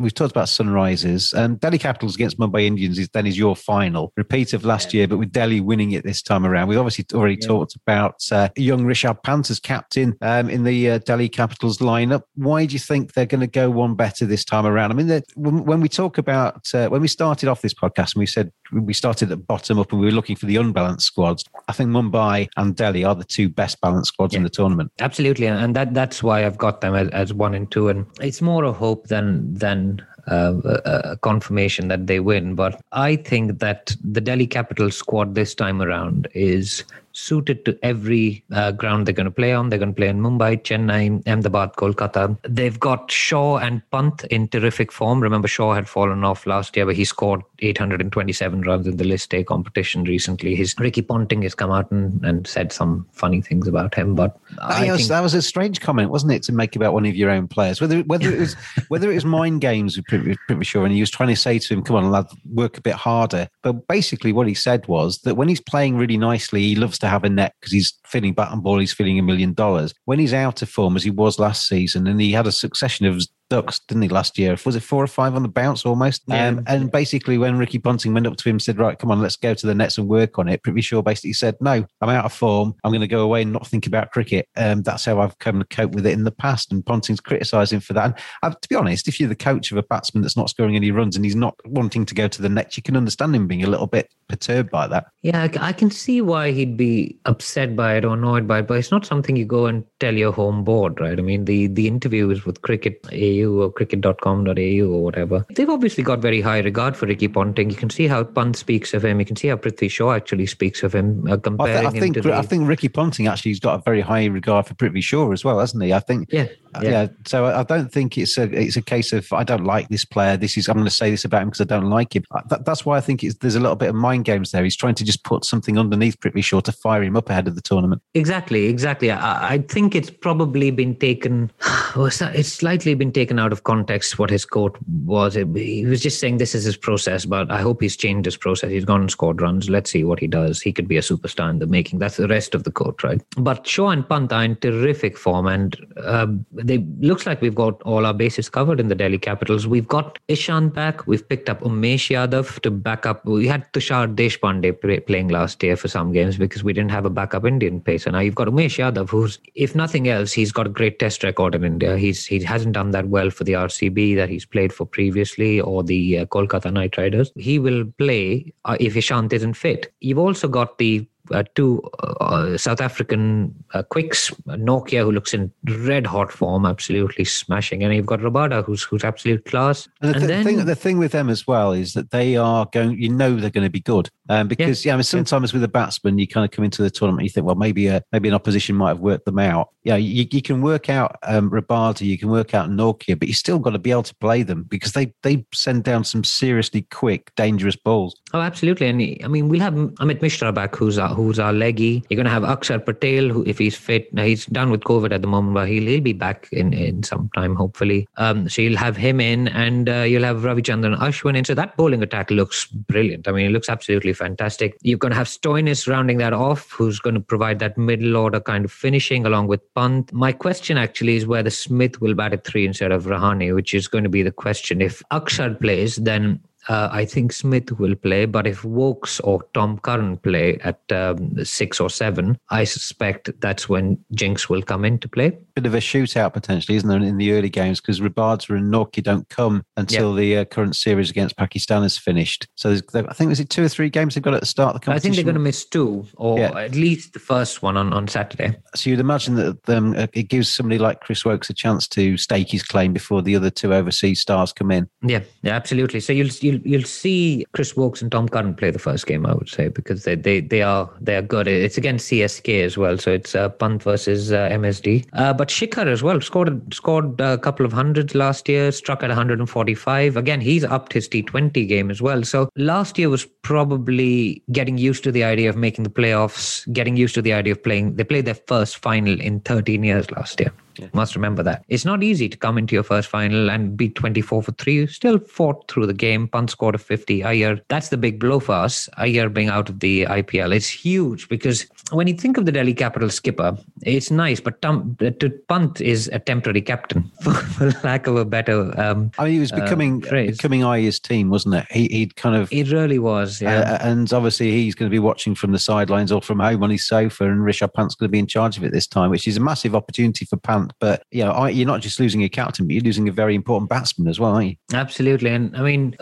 [0.00, 4.12] We've talked about Sunrisers and Delhi Capitals against Mumbai Indians is then is your final
[4.16, 6.68] repeat of last year, but with Delhi winning it this time around.
[6.68, 10.98] We've obviously already talked about uh, young Rishabh Pant as captain um, in the uh,
[10.98, 12.22] Delhi Capitals lineup.
[12.34, 14.90] Why do you think they're going to go one better this time around?
[14.90, 18.20] I mean, when, when we talk about uh, when we started off this podcast and
[18.20, 21.44] we said we started at bottom up and we were looking for the unbalanced squads.
[21.68, 24.92] I think Mumbai and Delhi are the two best balanced squads in the tournament.
[24.98, 28.40] Absolutely, and that that's why I've got them as, as one and two, and it's
[28.40, 29.89] more a hope than than
[30.26, 32.54] uh, confirmation that they win.
[32.54, 38.44] But I think that the Delhi Capital squad this time around is suited to every
[38.52, 39.68] uh, ground they're going to play on.
[39.68, 42.36] They're going to play in Mumbai, Chennai, Ahmedabad, Kolkata.
[42.42, 45.20] They've got Shaw and Pant in terrific form.
[45.20, 49.34] Remember, Shaw had fallen off last year, but he scored 827 runs in the List
[49.34, 50.54] A competition recently.
[50.54, 54.38] His Ricky Ponting has come out and, and said some funny things about him, but
[54.56, 57.06] That, I was, think that was a strange comment, wasn't it, to make about one
[57.06, 57.80] of your own players?
[57.80, 58.54] Whether whether it was
[58.88, 61.74] whether it was mind games with Prithvi Prithvi and he was trying to say to
[61.74, 65.36] him, "Come on, lad, work a bit harder." But basically, what he said was that
[65.36, 68.52] when he's playing really nicely, he loves to have a net because he's feeling bat
[68.52, 68.78] and ball.
[68.78, 69.94] He's feeling a million dollars.
[70.04, 73.06] When he's out of form, as he was last season, and he had a succession
[73.06, 74.56] of ducks, didn't he, last year?
[74.64, 76.22] Was it four or five on the bounce almost?
[76.26, 76.46] Yeah.
[76.48, 79.20] Um, and basically, when Ricky Ponting went up to him and said, Right, come on,
[79.20, 82.08] let's go to the nets and work on it, Prithvi Shaw basically said, No, I'm
[82.08, 82.74] out of form.
[82.84, 84.48] I'm going to go away and not think about cricket.
[84.56, 86.72] Um, that's how I've come to cope with it in the past.
[86.72, 88.04] And Ponting's criticised him for that.
[88.04, 90.76] And uh, to be honest, if you're the coach of a batsman that's not scoring
[90.76, 93.46] any runs and he's not wanting to go to the nets, you can understand him
[93.46, 95.06] being a little bit perturbed by that.
[95.22, 98.66] Yeah, I- I can see why he'd be upset by it or annoyed by it,
[98.68, 101.18] but it's not something you go and tell your home board, right?
[101.18, 103.02] I mean, the, the interview is with Cricket
[103.44, 105.46] AU or cricket.com.au or whatever.
[105.54, 107.70] They've obviously got very high regard for Ricky Ponting.
[107.70, 109.20] You can see how Pant speaks of him.
[109.20, 112.00] You can see how Prithvi Shaw actually speaks of him, uh, I, th- I him
[112.00, 112.34] think the...
[112.34, 115.44] I think Ricky Ponting actually has got a very high regard for Prithvi Shaw as
[115.44, 115.92] well, hasn't he?
[115.92, 117.08] I think yeah, Uh, yeah.
[117.26, 120.36] So I don't think it's a it's a case of I don't like this player.
[120.36, 122.24] This is I'm going to say this about him because I don't like him.
[122.30, 124.64] Uh, That, that's why I think it's, there's a little bit of mind games there.
[124.64, 127.54] He's trying to just put something underneath Prithvi Shaw to fire him up ahead of
[127.54, 128.02] the tournament.
[128.14, 129.10] Exactly, exactly.
[129.10, 131.50] I, I think it's probably been taken,
[131.96, 135.34] it's slightly been taken out of context what his quote was.
[135.34, 138.70] He was just saying this is his process, but I hope he's changed his process.
[138.70, 139.68] He's gone and scored runs.
[139.68, 140.60] Let's see what he does.
[140.60, 141.98] He could be a superstar in the making.
[141.98, 143.20] That's the rest of the quote, right?
[143.36, 146.26] But Shaw and Pant are in terrific form, and uh,
[146.64, 149.66] they looks like we've got all our bases covered in the Delhi Capitals.
[149.66, 151.06] We've got Ishant back.
[151.06, 153.24] We've picked up Umesh Yadav to back up.
[153.24, 157.04] We had Tushar Deshpande play, playing last year for some games because we didn't have
[157.04, 158.10] a backup Indian pacer.
[158.10, 161.54] Now you've got Umesh Yadav, who's, if nothing else, he's got a great test record
[161.54, 161.96] in India.
[161.96, 165.82] He's he hasn't done that well for the RCB that he's played for previously or
[165.82, 167.32] the uh, Kolkata Knight Riders.
[167.36, 169.92] He will play uh, if Ishant isn't fit.
[170.00, 171.82] You've also got the uh, two
[172.20, 177.94] uh, South African uh, quicks, Nortje, who looks in red hot form, absolutely smashing, and
[177.94, 179.88] you've got Rabada, who's who's absolute class.
[180.00, 182.66] And the, And then- thing, the thing with them as well is that they are
[182.72, 182.98] going.
[183.00, 185.68] You know they're going to be good, um, because yeah, I mean sometimes with a
[185.68, 188.28] batsman you kind of come into the tournament, and you think, well, maybe a, maybe
[188.28, 189.70] an opposition might have worked them out.
[189.82, 193.34] Yeah, you, you can work out um, Rabada, you can work out Nortje, but you
[193.34, 196.82] still got to be able to play them because they they send down some seriously
[196.90, 198.16] quick, dangerous balls.
[198.32, 198.86] Oh, absolutely.
[198.86, 202.04] And I mean, we'll have Amit Mishra back, who's our, who's our leggy.
[202.08, 205.12] You're going to have Akshar Patel, who, if he's fit, now he's done with COVID
[205.12, 208.06] at the moment, but he'll, he'll be back in, in some time, hopefully.
[208.18, 211.44] Um, so you'll have him in, and uh, you'll have Ravichandran Ashwin in.
[211.44, 213.26] So that bowling attack looks brilliant.
[213.26, 214.76] I mean, it looks absolutely fantastic.
[214.82, 218.38] You're going to have Stoinis rounding that off, who's going to provide that middle order
[218.38, 220.12] kind of finishing along with Pant.
[220.12, 223.88] My question actually is whether Smith will bat at three instead of Rahane, which is
[223.88, 224.82] going to be the question.
[224.82, 229.78] If Akshar plays, then uh, I think Smith will play, but if Woakes or Tom
[229.78, 235.08] Curran play at um, six or seven, I suspect that's when Jinx will come into
[235.08, 235.38] play.
[235.54, 239.02] Bit of a shootout potentially, isn't there, in the early games because Rabada and Nortje
[239.02, 242.46] don't come until the uh, current series against Pakistan is finished.
[242.56, 244.80] So there's- I think it two or three games they've got at the start of
[244.80, 245.12] the competition.
[245.12, 246.58] I think they're going to miss two, or Yeah.
[246.58, 248.56] at least the first one on, on Saturday.
[248.74, 252.50] So you'd imagine that um, it gives somebody like Chris Woakes a chance to stake
[252.50, 254.88] his claim before the other two overseas stars come in.
[255.02, 256.00] Yeah, yeah, absolutely.
[256.00, 259.34] So you'll you'll you'll see Chris Woakes and Tom Curran play the first game, I
[259.34, 261.46] would say, because they they they are they are good.
[261.46, 265.06] It's against CSK as well, so it's uh, Pant versus uh, MSD.
[265.12, 269.08] Uh, but Shikhar as well scored scored a couple of hundreds last year, struck at
[269.08, 270.16] 145.
[270.16, 272.22] Again, he's upped his T20 game as well.
[272.22, 276.96] So last year was probably getting used to the idea of making the playoffs, getting
[276.96, 277.96] used to the idea of playing.
[277.96, 280.52] They played their first final in 13 years last year.
[280.92, 281.64] Must remember that.
[281.68, 284.74] It's not easy to come into your first final and beat 24 for 3.
[284.74, 286.28] You still fought through the game.
[286.28, 287.24] Pant scored a 50.
[287.24, 288.88] Iyer, that's the big blow for us.
[288.96, 290.54] Iyer being out of the IPL.
[290.54, 294.96] It's huge because when you think of the Delhi Capital skipper, it's nice, but Tom,
[295.00, 299.34] to Pant is a temporary captain, for, for lack of a better um, I mean,
[299.34, 300.36] he was uh, becoming phrase.
[300.36, 301.66] becoming Iyer's team, wasn't it?
[301.70, 302.52] He, he'd kind of.
[302.52, 303.60] It really was, yeah.
[303.60, 306.70] Uh, and obviously, he's going to be watching from the sidelines or from home on
[306.70, 309.26] his sofa, and Rishabh Pant's going to be in charge of it this time, which
[309.26, 310.69] is a massive opportunity for Pant.
[310.78, 313.68] But you know, you're not just losing a captain, but you're losing a very important
[313.68, 314.56] batsman as well, aren't you?
[314.72, 315.30] Absolutely.
[315.30, 315.96] And I mean,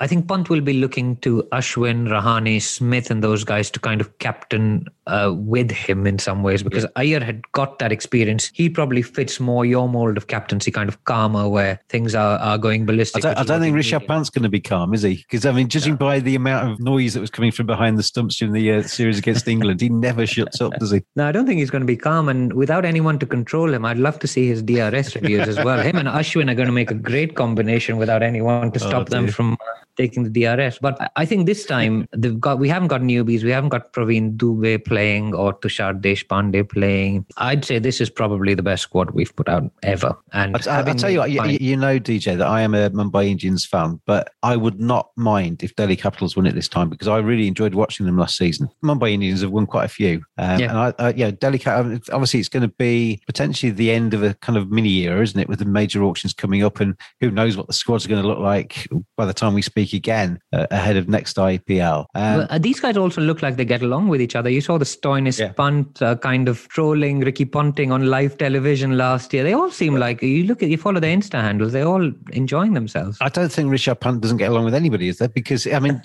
[0.00, 4.00] I think Pant will be looking to Ashwin, Rahane, Smith, and those guys to kind
[4.00, 8.50] of captain uh, with him in some ways because Iyer had got that experience.
[8.54, 12.58] He probably fits more your mold of captaincy, kind of calmer, where things are, are
[12.58, 13.22] going I ballistic.
[13.22, 14.06] don't, I don't think need.
[14.06, 15.16] Pant's going to be calm, is he?
[15.16, 18.02] Because I mean, judging by the amount of noise that was coming from behind the
[18.02, 21.02] stumps during the uh, series against England, he never shuts up, does he?
[21.16, 22.28] No, I don't think he's going to be calm.
[22.28, 25.80] And without anyone to control him, I'd love to see his DRS reviews as well.
[25.80, 29.28] Him and Ashwin are going to make a great combination without anyone to stop them
[29.28, 30.78] from uh, taking the DRS.
[30.80, 33.42] But I- think this time they've got we haven't got newbies.
[33.42, 37.24] We haven't got Praveen Dubey playing or Tushar Deshpande playing.
[37.38, 40.14] I'd say this is probably the best squad we've put out ever.
[40.32, 42.90] And I, I, I tell you what, you, you know, DJ, that I am a
[42.90, 46.90] Mumbai Indians fan, but I would not mind if Delhi Capitals won it this time
[46.90, 48.68] because I really enjoyed watching them last season.
[48.84, 50.68] Mumbai Indians have won quite a few, um, Yeah.
[50.70, 51.58] and I, uh, yeah, Delhi.
[51.58, 55.22] Cap- Obviously, it's going to be potentially the end of a kind of mini year,
[55.22, 55.48] isn't it?
[55.48, 58.28] With the major auctions coming up, and who knows what the squads are going to
[58.28, 62.06] look like by the time we speak speak again uh, ahead of next IPL.
[62.14, 64.50] Um, Well, uh, these guys also look like they get along with each other.
[64.50, 65.52] You saw the Stoinis Yeah.
[65.52, 69.44] Pant uh, kind of trolling Ricky Ponting on live television last year.
[69.44, 71.72] They all seem like you look at you follow their Insta handles.
[71.72, 73.18] They're all enjoying themselves.
[73.20, 75.28] I don't think Rishabh Pant doesn't get along with anybody, is there?
[75.28, 76.00] Because I mean,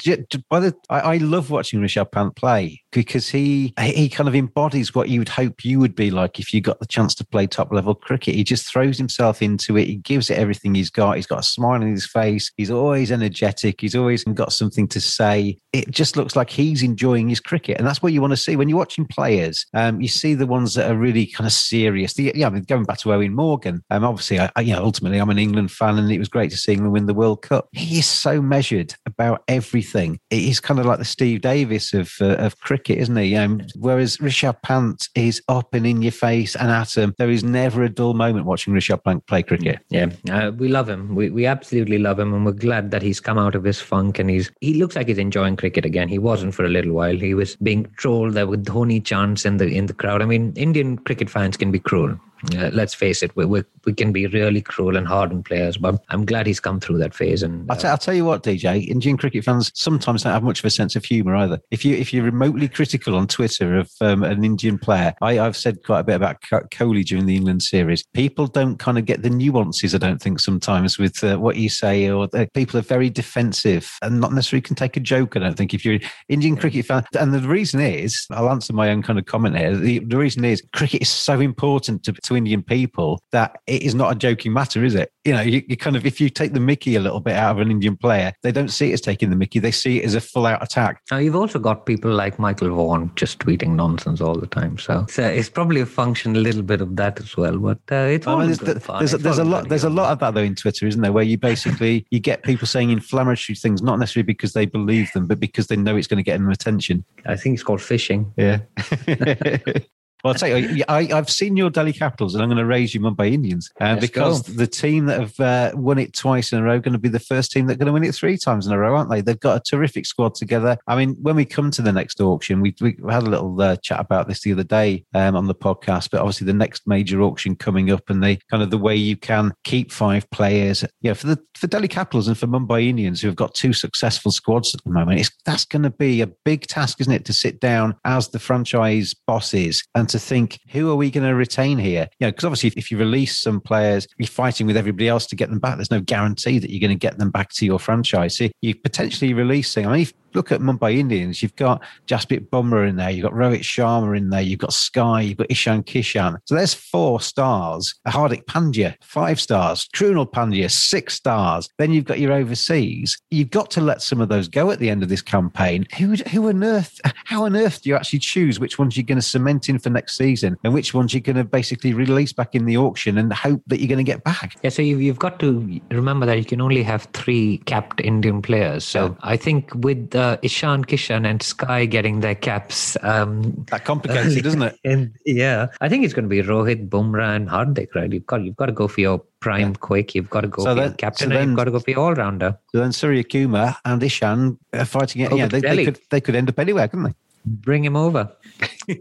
[0.50, 4.96] by the I, I love watching Rishabh Pant play because he he kind of embodies
[4.96, 7.48] what you would hope you would be like if you got the chance to play
[7.48, 8.36] top level cricket.
[8.36, 9.86] He just throws himself into it.
[9.86, 11.16] He gives it everything he's got.
[11.16, 12.52] He's got a smile on his face.
[12.58, 13.82] He's always energetic.
[13.82, 15.58] He's always got something to say.
[15.74, 18.56] It just looks like he's enjoying his cricket, and that's what you want to see
[18.56, 19.66] when you're watching players.
[19.74, 22.14] Um, you see the ones that are really kind of serious.
[22.14, 23.84] The, yeah, I mean, going back to Eoin Morgan.
[23.90, 26.52] Um, obviously, I, I, you know, ultimately, I'm an England fan, and it was great
[26.52, 27.70] to see England win the World Cup.
[27.72, 30.20] He is so measured about everything.
[30.30, 33.36] He's kind of like the Steve Davis of uh, of cricket, isn't he?
[33.36, 37.14] Um, whereas Rishabh Pant is up and in your face and at him.
[37.18, 39.80] There is never a dull moment watching Rishabh Pant play cricket.
[39.90, 41.16] Yeah, uh, we love him.
[41.16, 44.20] We we absolutely love him, and we're glad that he's come out of his funk
[44.20, 46.08] and he's he looks like he's enjoying cricket again.
[46.08, 47.16] He wasn't for a little while.
[47.16, 50.22] He was being trolled there with Dhoni chants in the in the crowd.
[50.22, 52.20] I mean, Indian cricket fans can be cruel.
[52.56, 55.78] Uh, let's face it, we, we we can be really cruel and hard on players.
[55.78, 57.44] But I'm glad he's come through that phase.
[57.44, 58.88] And I'll, t- I'll tell you what, DJ.
[58.88, 61.60] Indian cricket fans sometimes don't have much of a sense of humour either.
[61.72, 65.58] If you if you're remotely critical on Twitter of um, an Indian player, I, I've
[65.58, 68.04] said quite a bit about Kohli during the England series.
[68.14, 69.96] People don't kind of get the nuances.
[69.96, 73.92] I don't think sometimes with uh, what you say, or uh, people are very defensive
[74.02, 75.36] and not necessarily can take a joke.
[75.36, 78.74] I don't think if you're an Indian cricket fan, and the reason is, I'll answer
[78.74, 79.76] my own kind of comment here.
[79.76, 83.94] The, the reason is cricket is so important to, to Indian people that it is
[83.94, 85.12] not a joking matter, is it?
[85.26, 87.52] You know, you, you kind of if you take the Mickey a little bit out
[87.52, 89.60] of an Indian player, they don't see it as taking the Mickey.
[89.60, 91.02] They see it as a full out attack.
[91.12, 94.78] Now you've also got people like Michael Vaughan just tweeting nonsense all the time.
[94.78, 97.58] So it's, uh, it's probably a function a little bit of that as well.
[97.58, 99.00] But uh, it's I mean, there's, fun.
[99.00, 99.68] there's, It's there's a lot.
[99.68, 101.12] There's a lot of that though in Twitter, isn't there?
[101.12, 105.28] Where you basically you get people saying inflammatory things, not necessarily because they believe them,
[105.28, 107.04] but because they know it's going to get them attention.
[107.26, 108.32] I think it's called fishing.
[108.38, 108.60] Yeah.
[110.24, 112.94] Well, I'll tell you, I, I've seen your Delhi Capitals, and I'm going to raise
[112.94, 114.54] you Mumbai Indians uh, because go.
[114.54, 117.08] the team that have uh, won it twice in a row are going to be
[117.08, 119.10] the first team that are going to win it three times in a row, aren't
[119.10, 119.22] they?
[119.22, 120.78] They've got a terrific squad together.
[120.88, 123.78] I mean, when we come to the next auction, we, we had a little uh,
[123.78, 127.22] chat about this the other day um, on the podcast, but obviously the next major
[127.22, 130.84] auction coming up, and the kind of the way you can keep five players.
[131.00, 134.32] Yeah, for the for Delhi Capitals and for Mumbai Indians, who have got two successful
[134.32, 137.34] squads at the moment, it's, that's going to be a big task, isn't it, to
[137.34, 141.78] sit down as the franchise bosses and to think who are we going to retain
[141.78, 142.08] here?
[142.20, 145.36] You know, because obviously, if, you release some players, you're fighting with everybody else to
[145.36, 145.78] get them back.
[145.78, 148.38] There's no guarantee that you're going to get them back to your franchise.
[148.38, 149.86] So you're potentially releasing.
[149.86, 153.62] I mean, look at Mumbai Indians, you've got Jasprit Bumrah in there, you've got Rohit
[153.62, 156.38] Sharma in there, you've got Sky, you've got Ishan Kishan.
[156.46, 157.96] So there's four stars.
[158.08, 159.88] Hardik Pandya, five stars.
[159.96, 161.70] Krunal Pandya, six stars.
[161.78, 163.18] Then you've got your overseas.
[163.32, 165.86] You've got to let some of those go at the end of this campaign.
[165.98, 169.18] Who, who on earth, how on earth do you actually choose which ones you're going
[169.18, 172.56] to cement in for next season and which ones you're going to basically release back
[172.56, 174.56] in the auction and hope that you're going to get back?
[174.64, 178.42] Yeah, so you've, you've got to remember that you can only have three capped Indian
[178.42, 178.84] players.
[178.86, 184.36] So I think with uh, Ishan Kishan and Sky getting their caps, um, That complicates
[184.36, 184.78] it, doesn't it?
[184.84, 187.96] and yeah, I think it's going to be Rohit, Bumrah, and Hardik.
[187.96, 188.12] Right?
[188.12, 190.14] You've got you've got to go for your prime quick.
[190.14, 191.30] You've got to go So for your captain.
[191.32, 192.58] so and then- you've got to go for your all rounder.
[192.72, 195.34] So then Surya Kumar and Ishan are fighting it.
[195.36, 197.16] Yeah, they, they could they could end up anywhere, couldn't they?
[197.46, 198.32] Bring him over.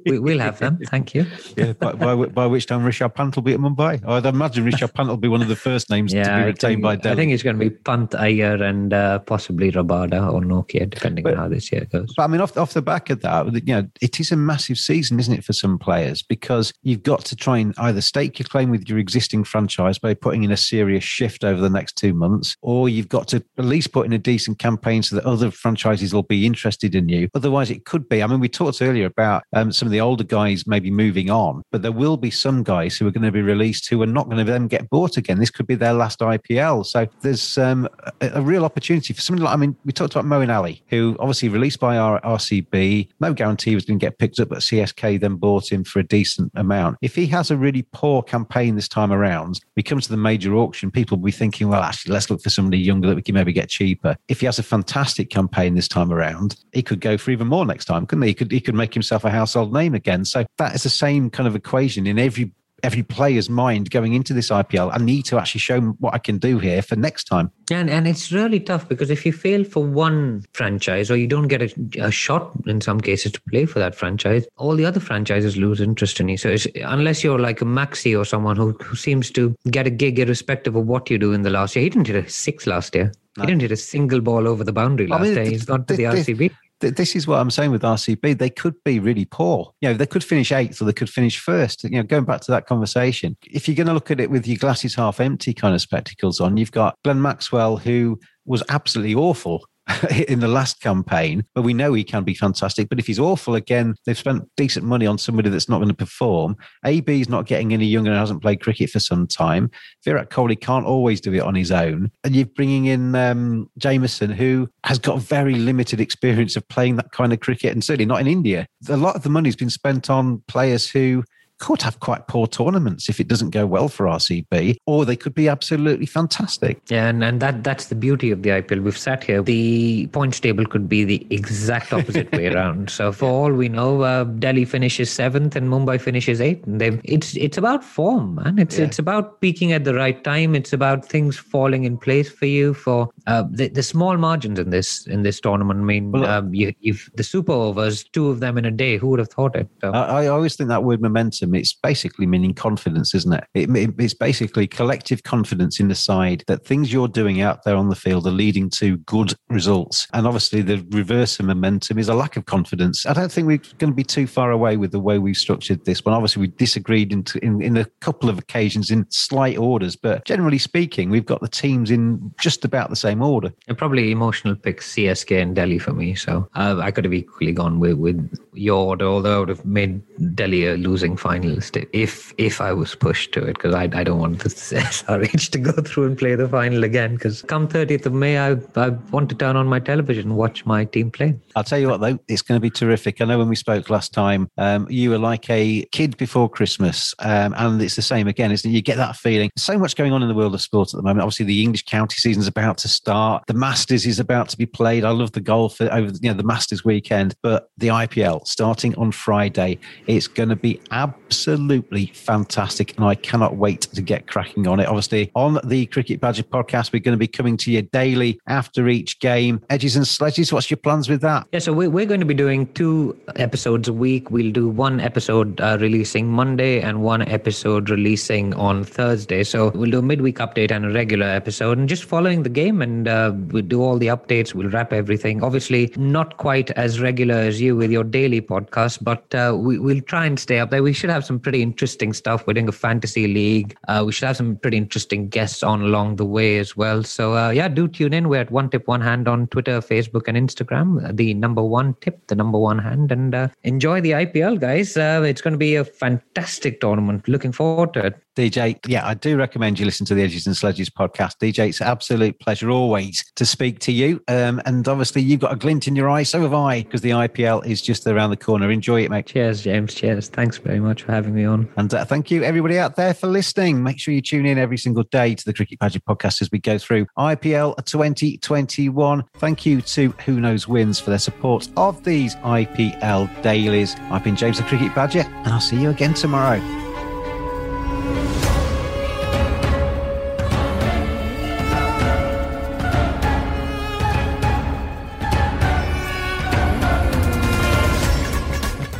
[0.07, 0.79] we, we'll have them.
[0.87, 1.27] Thank you.
[1.57, 4.07] Yeah, by, by, by which time Rishabh Pant will be at Mumbai.
[4.07, 7.03] I'd imagine Rishabh Pant will be one of the first names to be retained think,
[7.03, 10.89] by I think it's going to be Pant, Iyer, and uh, possibly Rabada or Nortje,
[10.89, 12.13] depending But- on how this year goes.
[12.17, 14.79] But I mean, off, off the back of that, you know, it is a massive
[14.79, 16.23] season, isn't it, for some players?
[16.23, 20.15] Because you've got to try and either stake your claim with your existing franchise by
[20.15, 23.65] putting in a serious shift over the next two months, or you've got to at
[23.65, 27.29] least put in a decent campaign so that other franchises will be interested in you.
[27.35, 28.23] Otherwise, it could be.
[28.29, 31.63] I mean, we talked earlier about um, some of the older guys maybe moving on,
[31.73, 34.27] but there will be some guys who are going to be released who are not
[34.27, 35.39] going to then get bought again.
[35.39, 36.85] This could be their last IPL.
[36.85, 37.89] So there's um,
[38.21, 41.17] a, a real opportunity for somebody like, I mean, we talked about Moeen Ali, who
[41.19, 44.59] obviously released by our RCB, no guarantee he was going to get picked up, but
[44.59, 46.99] CSK then bought him for a decent amount.
[47.03, 50.55] If he has a really poor campaign this time around, we come to the major
[50.57, 53.35] auction, people will be thinking, well, actually, let's look for somebody younger that we can
[53.35, 54.17] maybe get cheaper.
[54.29, 57.65] If he has a fantastic campaign this time around, he could go for even more
[57.65, 58.29] next time, couldn't he?
[58.29, 60.25] He could, he could make himself a household name again.
[60.25, 62.53] So that is the same kind of equation in every
[62.83, 64.91] every player's mind going into this IPL.
[64.93, 67.51] I need to actually show what I can do here for next time.
[67.71, 71.49] And and it's really tough because if you fail for one franchise or you don't
[71.49, 75.01] get a, a shot in some cases to play for that franchise, all the other
[75.01, 76.37] franchises lose interest in you.
[76.37, 79.91] So it's, unless you're like a Maxi or someone who, who seems to get a
[79.91, 82.67] gig irrespective of what you do in the last year, he didn't hit a six
[82.67, 83.13] last year.
[83.37, 85.51] He didn't hit a single ball over the boundary last mean, day.
[85.51, 86.51] He's gone to the th- RCB.
[86.81, 88.39] Th- This is what I'm saying with RCB.
[88.39, 89.73] They could be really poor.
[89.81, 91.85] You know, they could finish eighth or they could finish first.
[91.85, 94.47] You know, going back to that conversation, if you're going to look at it with
[94.47, 99.15] your glasses half empty kind of spectacles on, you've got Glenn Maxwell, who was absolutely
[99.15, 99.65] awful
[100.29, 102.89] in the last campaign, but we know he can be fantastic.
[102.89, 105.95] But if he's awful again, they've spent decent money on somebody that's not going to
[105.95, 106.57] perform.
[106.85, 109.71] AB is not getting any younger and hasn't played cricket for some time.
[110.05, 112.11] Virat Kohli can't always do it on his own.
[112.25, 117.13] And you're bringing in um, Jamieson, who has got very limited experience of playing that
[117.13, 118.67] kind of cricket, and certainly not in India.
[118.89, 121.25] A lot of the money's been spent on players who
[121.59, 125.35] could have quite poor tournaments if it doesn't go well for RCB, or they could
[125.35, 126.81] be absolutely fantastic.
[126.89, 128.83] Yeah, and, and that that's the beauty of the IPL.
[128.83, 129.43] We've sat here.
[129.43, 132.91] The points table could be the exact opposite way around.
[132.91, 136.67] So for all we know, uh, Delhi finishes seventh and Mumbai finishes eighth.
[136.67, 138.59] And they it's it's about form, man.
[138.59, 138.85] It's Yeah.
[138.87, 140.55] it's about peaking at the right time.
[140.55, 144.71] It's about things falling in place for you for uh, the, the small margins in
[144.71, 145.81] this in this tournament.
[145.81, 148.97] I mean, Well, um, you, you've the super overs, two of them in a day.
[148.97, 149.69] Who would have thought it?
[149.83, 153.45] So, I, I always think that word momentum, it's basically meaning confidence, isn't it?
[153.55, 153.71] it?
[153.77, 157.89] it- It's basically collective confidence in the side that things you're doing out there on
[157.91, 160.07] the field are leading to good results.
[160.15, 163.05] And obviously, the reverse of momentum is a lack of confidence.
[163.07, 165.85] I don't think we're going to be too far away with the way we've structured
[165.85, 166.15] this one.
[166.15, 170.59] Obviously, we disagreed in, in, in a couple of occasions in slight orders, but generally
[170.59, 173.53] speaking, we've got the teams in just about the same order.
[173.67, 176.15] And probably emotional picks CSK and Delhi for me.
[176.15, 179.65] So uh, I could have equally gone with, with your order, although I would have
[179.65, 180.03] made
[180.35, 184.19] Delhi a losing finalist if if I was pushed to it, because I, I don't
[184.19, 187.15] want the SRH to go through and play the final again.
[187.15, 190.67] Because come 30th of May, I, I want to turn on my television and watch
[190.67, 191.39] my team play.
[191.57, 193.21] I'll tell you what, though, it's going to be terrific.
[193.21, 197.15] I know when we spoke last time, um, you were like a kid before Christmas,
[197.21, 198.75] um, and it's the same again, isn't it?
[198.75, 199.51] You get that feeling.
[199.57, 201.23] So much going on in the world of sport at the moment.
[201.23, 203.08] Obviously, the English county season's about to start.
[203.09, 205.05] The Masters is about to be played.
[205.05, 209.13] I love the golf over you know the Masters weekend, but the IPL starting on
[209.13, 214.81] Friday, it's going to be absolutely fantastic, and I cannot wait to get cracking on
[214.81, 214.87] it.
[214.87, 218.89] Obviously, on the Cricket Badger podcast, we're going to be coming to you daily after
[218.89, 219.63] each game.
[219.71, 220.53] Edges and sledges.
[220.53, 221.47] What's your plans with that?
[221.53, 224.31] Yeah, so we- we're going to be doing two episodes a week.
[224.31, 229.45] We'll do one episode uh, releasing Monday and one episode releasing on Thursday.
[229.45, 232.83] So we'll do a midweek update and a regular episode and just following the game
[232.83, 234.55] and uh, we'll do all the updates.
[234.55, 235.43] We'll wrap everything.
[235.43, 240.01] Obviously, not quite as regular as you with your daily podcast, but uh, we, we'll
[240.01, 240.83] try and stay up there.
[240.83, 242.47] We should have some pretty interesting stuff.
[242.47, 243.77] We're doing a fantasy league.
[243.87, 247.03] Uh, we should have some pretty interesting guests on along the way as well.
[247.03, 248.29] So uh, yeah, do tune in.
[248.29, 251.17] We're at One Tip One Hand on Twitter, Facebook, and Instagram.
[251.17, 254.97] The number one tip, the number one hand, and uh, enjoy the IPL, guys.
[254.97, 257.29] Uh, it's going to be a fantastic tournament.
[257.29, 258.23] Looking forward to it.
[258.39, 261.39] DJ, yeah, I do recommend you listen to the Edges and Sledges podcast.
[261.43, 264.23] DJ, it's an absolute pleasure always to speak to you.
[264.29, 267.11] Um, and obviously, you've got a glint in your eye, so have I, because the
[267.11, 268.71] IPL is just around the corner.
[268.71, 269.27] Enjoy it, mate.
[269.27, 269.93] Cheers, James.
[269.93, 270.29] Cheers.
[270.29, 271.69] Thanks very much for having me on.
[271.77, 273.83] And uh, thank you, everybody out there, for listening.
[273.83, 276.61] Make sure you tune in every single day to the Cricket Badger podcast as we
[276.61, 279.25] go through IPL 2021.
[279.35, 283.97] Thank you to Who Knows Wins for their support of these IPL dailies.
[284.13, 286.88] I've been James the Cricket Badger, and I'll see you again tomorrow.